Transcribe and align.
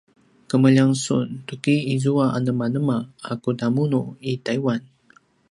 kemeljang 0.49 0.93
sun 1.03 1.27
tuki 1.47 1.75
izua 1.95 2.25
anemanema 2.37 2.97
a 3.31 3.33
kudamunu 3.43 4.01
i 4.31 4.33
taiwan? 4.45 4.81